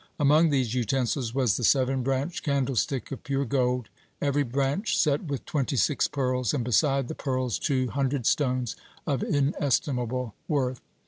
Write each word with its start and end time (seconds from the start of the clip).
Among 0.19 0.49
these 0.49 0.73
utensils 0.73 1.35
was 1.35 1.57
the 1.57 1.63
seven 1.63 2.01
branched 2.01 2.43
candlestick 2.43 3.11
of 3.11 3.23
pure 3.23 3.45
gold, 3.45 3.89
every 4.19 4.41
branch 4.41 4.97
set 4.97 5.25
with 5.25 5.45
twenty 5.45 5.75
six 5.75 6.07
pearls, 6.07 6.55
and 6.55 6.63
beside 6.63 7.07
the 7.07 7.13
pearls 7.13 7.59
two 7.59 7.89
hundred 7.89 8.25
stones 8.25 8.75
of 9.05 9.21
inestimable 9.21 10.33
worth. 10.47 10.81